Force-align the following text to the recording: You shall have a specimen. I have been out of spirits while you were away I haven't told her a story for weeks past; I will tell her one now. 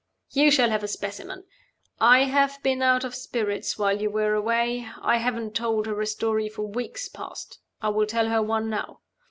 You 0.31 0.49
shall 0.49 0.71
have 0.71 0.81
a 0.81 0.87
specimen. 0.87 1.43
I 1.99 2.23
have 2.23 2.57
been 2.63 2.81
out 2.81 3.03
of 3.03 3.13
spirits 3.13 3.77
while 3.77 4.01
you 4.01 4.09
were 4.09 4.33
away 4.33 4.89
I 4.99 5.17
haven't 5.17 5.53
told 5.53 5.85
her 5.85 6.01
a 6.01 6.07
story 6.07 6.49
for 6.49 6.63
weeks 6.63 7.07
past; 7.07 7.59
I 7.83 7.89
will 7.89 8.07
tell 8.07 8.29
her 8.29 8.41
one 8.41 8.67
now. 8.67 9.01